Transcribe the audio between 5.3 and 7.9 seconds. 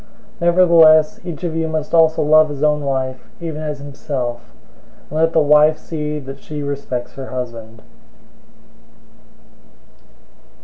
the wife see that she respects her husband.